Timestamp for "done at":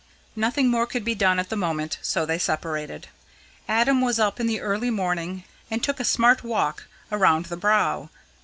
1.13-1.49